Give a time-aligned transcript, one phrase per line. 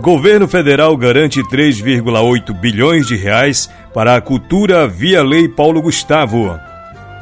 [0.00, 6.58] Governo federal garante 3,8 bilhões de reais para a cultura via Lei Paulo Gustavo.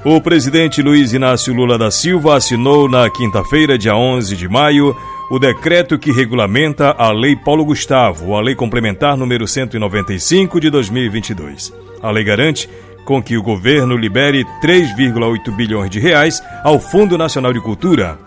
[0.05, 4.97] O presidente Luiz Inácio Lula da Silva assinou na quinta-feira, dia 11 de maio,
[5.29, 11.75] o decreto que regulamenta a Lei Paulo Gustavo, a Lei Complementar número 195 de 2022.
[12.01, 12.71] A lei garante
[13.05, 18.19] com que o governo libere 3,8 bilhões de reais ao Fundo Nacional de Cultura.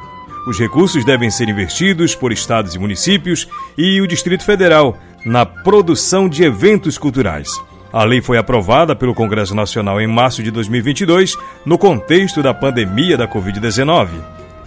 [0.48, 3.48] Os recursos devem ser investidos por estados e municípios
[3.78, 7.50] e o Distrito Federal na produção de eventos culturais.
[7.92, 11.36] A lei foi aprovada pelo Congresso Nacional em março de 2022,
[11.66, 14.10] no contexto da pandemia da Covid-19.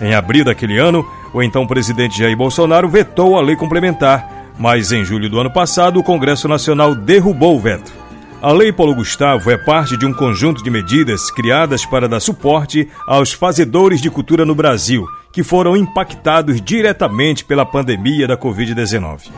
[0.01, 5.05] Em abril daquele ano, o então presidente Jair Bolsonaro vetou a lei complementar, mas em
[5.05, 8.02] julho do ano passado o Congresso Nacional derrubou o veto.
[8.43, 12.89] A Lei Paulo Gustavo é parte de um conjunto de medidas criadas para dar suporte
[13.07, 19.31] aos fazedores de cultura no Brasil, que foram impactados diretamente pela pandemia da Covid-19.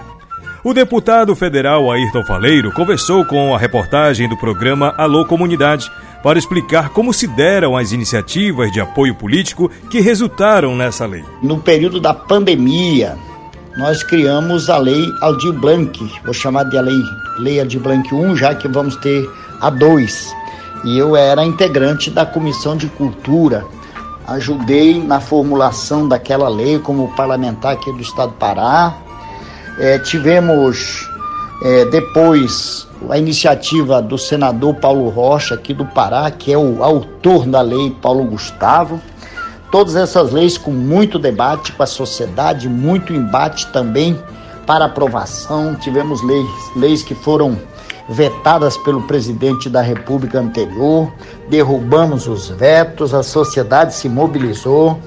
[0.64, 5.86] O deputado federal Ayrton Faleiro conversou com a reportagem do programa Alô Comunidade
[6.22, 11.22] para explicar como se deram as iniciativas de apoio político que resultaram nessa lei.
[11.42, 13.18] No período da pandemia,
[13.76, 17.02] nós criamos a lei Aldir Blanc, vou chamar de lei,
[17.38, 19.28] lei Aldir Blanc 1, já que vamos ter
[19.60, 20.32] a 2.
[20.84, 23.64] E eu era integrante da Comissão de Cultura,
[24.28, 28.94] ajudei na formulação daquela lei como parlamentar aqui do Estado do Pará.
[29.78, 31.08] É, tivemos
[31.64, 37.44] é, depois a iniciativa do senador Paulo Rocha, aqui do Pará, que é o autor
[37.44, 39.00] da lei Paulo Gustavo.
[39.74, 44.16] Todas essas leis com muito debate com a sociedade, muito embate também
[44.64, 45.74] para aprovação.
[45.74, 47.58] Tivemos leis, leis que foram
[48.08, 51.12] vetadas pelo presidente da República anterior,
[51.50, 55.00] derrubamos os vetos, a sociedade se mobilizou.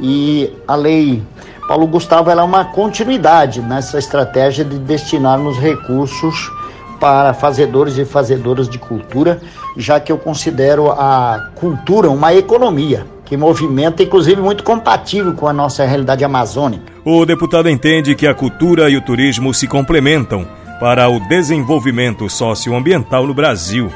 [0.00, 1.20] E a lei
[1.66, 6.52] Paulo Gustavo é uma continuidade nessa estratégia de destinarmos recursos
[7.00, 9.40] para fazedores e fazedoras de cultura,
[9.76, 15.52] já que eu considero a cultura uma economia que movimenta, inclusive muito compatível com a
[15.52, 16.92] nossa realidade amazônica.
[17.04, 20.46] O deputado entende que a cultura e o turismo se complementam
[20.78, 23.90] para o desenvolvimento socioambiental no Brasil.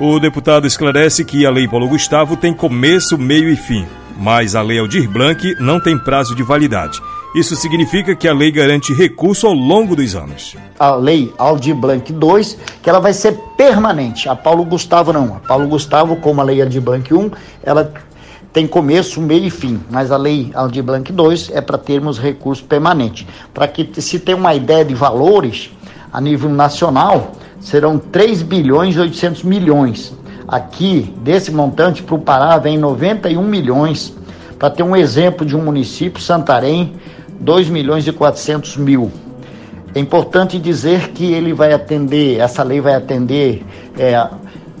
[0.00, 3.86] O deputado esclarece que a Lei Paulo Gustavo tem começo, meio e fim,
[4.18, 7.00] mas a Lei Aldir Blanc não tem prazo de validade.
[7.34, 10.54] Isso significa que a lei garante recurso ao longo dos anos.
[10.78, 14.28] A lei Aldir Blanc 2, que ela vai ser permanente.
[14.28, 15.36] A Paulo Gustavo não.
[15.36, 17.30] A Paulo Gustavo, como a lei Aldir Blanc 1,
[17.62, 17.90] ela
[18.52, 22.62] tem começo, meio e fim, mas a lei Aldir Blanc 2 é para termos recurso
[22.64, 23.26] permanente.
[23.54, 25.70] Para que se tenha uma ideia de valores
[26.12, 30.14] a nível nacional, serão 3 bilhões e 800 milhões.
[30.46, 34.14] Aqui, desse montante, para o Pará vem 91 milhões.
[34.58, 36.92] Para ter um exemplo de um município, Santarém,
[37.40, 39.10] 2 milhões e 400 mil.
[39.94, 43.64] É importante dizer que ele vai atender, essa lei vai atender
[43.98, 44.28] é,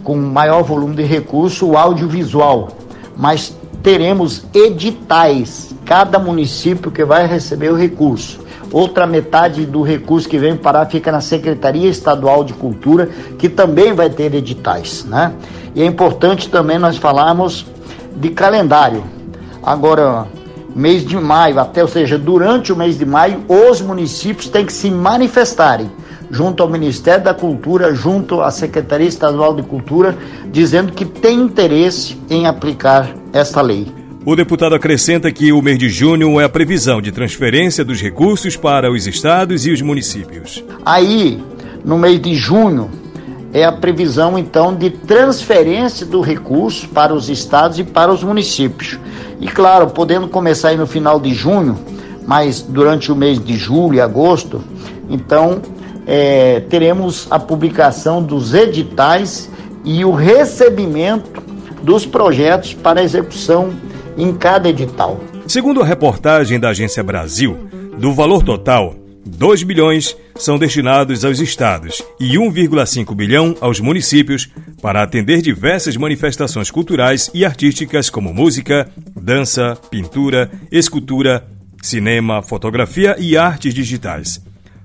[0.04, 2.68] com maior volume de recurso o audiovisual,
[3.16, 8.40] mas teremos editais, cada município que vai receber o recurso.
[8.70, 13.92] Outra metade do recurso que vem para fica na Secretaria Estadual de Cultura, que também
[13.92, 15.32] vai ter editais, né?
[15.74, 17.66] E é importante também nós falarmos
[18.16, 19.02] de calendário.
[19.62, 20.26] Agora,
[20.74, 24.72] mês de maio, até, ou seja, durante o mês de maio, os municípios têm que
[24.72, 25.90] se manifestarem
[26.32, 30.16] junto ao Ministério da Cultura, junto à Secretaria Estadual de Cultura,
[30.50, 33.86] dizendo que tem interesse em aplicar esta lei.
[34.24, 38.56] O deputado acrescenta que o mês de junho é a previsão de transferência dos recursos
[38.56, 40.64] para os estados e os municípios.
[40.86, 41.42] Aí,
[41.84, 42.90] no mês de junho,
[43.52, 48.98] é a previsão então de transferência do recurso para os estados e para os municípios.
[49.38, 51.78] E claro, podendo começar aí no final de junho,
[52.26, 54.62] mas durante o mês de julho e agosto,
[55.10, 55.60] então
[56.06, 59.50] é, teremos a publicação dos editais
[59.84, 61.42] e o recebimento
[61.82, 63.72] dos projetos para execução
[64.16, 65.20] em cada edital.
[65.46, 67.58] Segundo a reportagem da Agência Brasil,
[67.98, 74.48] do valor total, 2 bilhões são destinados aos estados e 1,5 bilhão aos municípios
[74.80, 81.46] para atender diversas manifestações culturais e artísticas como música, dança, pintura, escultura,
[81.80, 84.40] cinema, fotografia e artes digitais.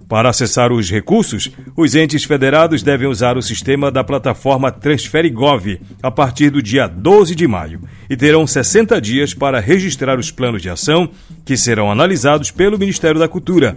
[0.08, 6.10] Para acessar os recursos, os entes federados devem usar o sistema da plataforma TransfereGov a
[6.10, 10.70] partir do dia 12 de maio e terão 60 dias para registrar os planos de
[10.70, 11.10] ação
[11.44, 13.76] que serão analisados pelo Ministério da Cultura.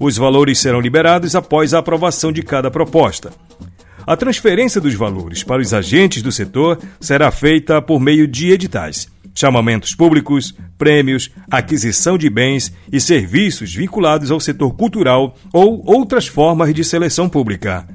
[0.00, 3.30] Os valores serão liberados após a aprovação de cada proposta.
[4.06, 9.08] A transferência dos valores para os agentes do setor será feita por meio de editais.
[9.36, 16.74] Chamamentos públicos, prêmios, aquisição de bens e serviços vinculados ao setor cultural ou outras formas
[16.74, 17.86] de seleção pública.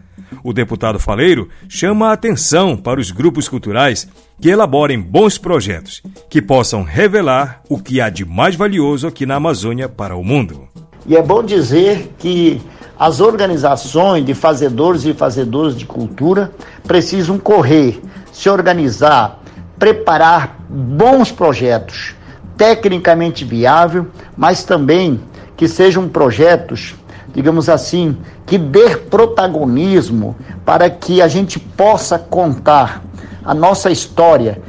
[0.43, 4.07] O deputado Faleiro chama a atenção para os grupos culturais
[4.39, 9.35] que elaborem bons projetos que possam revelar o que há de mais valioso aqui na
[9.35, 10.67] Amazônia para o mundo.
[11.05, 12.61] E é bom dizer que
[12.97, 16.51] as organizações de fazedores e fazedoras de cultura
[16.83, 17.99] precisam correr,
[18.31, 19.40] se organizar,
[19.81, 22.13] preparar bons projetos,
[22.55, 24.05] tecnicamente viável,
[24.37, 25.19] mas também
[25.57, 26.93] que sejam projetos,
[27.33, 33.01] digamos assim, que dê protagonismo para que a gente possa contar
[33.43, 34.61] a nossa história,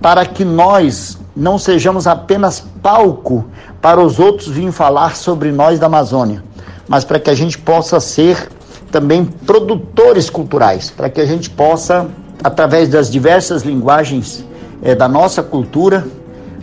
[0.00, 3.44] para que nós não sejamos apenas palco
[3.82, 6.42] para os outros virem falar sobre nós da Amazônia,
[6.88, 8.48] mas para que a gente possa ser
[8.90, 12.08] também produtores culturais, para que a gente possa,
[12.42, 14.44] através das diversas linguagens
[14.82, 16.06] é, da nossa cultura,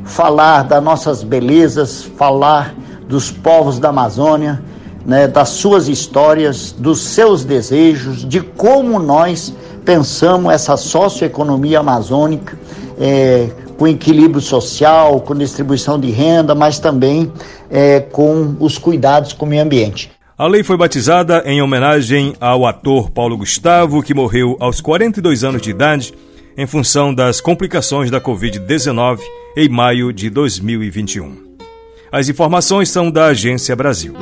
[0.06, 2.76] falar das nossas belezas, falar
[3.08, 4.62] dos povos da Amazônia,
[5.06, 9.54] né, das suas histórias, dos seus desejos, de como nós
[9.84, 12.58] pensamos essa socioeconomia amazônica,
[13.00, 17.32] é, com equilíbrio social, com distribuição de renda, mas também
[17.70, 20.12] é, com os cuidados com o meio ambiente.
[20.44, 25.62] A lei foi batizada em homenagem ao ator Paulo Gustavo, que morreu aos 42 anos
[25.62, 26.14] de idade
[26.58, 29.22] em função das complicações da Covid-19
[29.56, 31.56] em maio de 2021.
[32.12, 34.14] As informações são da Agência Brasil.